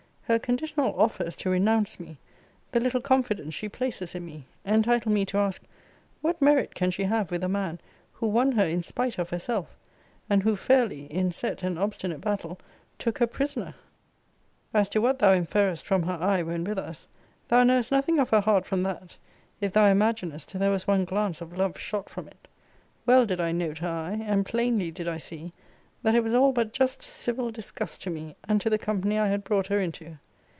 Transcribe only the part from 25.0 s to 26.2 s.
I see, that